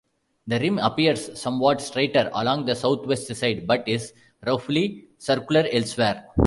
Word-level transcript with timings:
The 0.47 0.57
rim 0.59 0.79
appears 0.79 1.39
somewhat 1.39 1.79
straighter 1.79 2.31
along 2.33 2.65
the 2.65 2.73
southwest 2.75 3.27
side, 3.35 3.67
but 3.67 3.87
is 3.87 4.13
roughly 4.47 5.09
circular 5.19 5.67
elsewhere. 5.71 6.25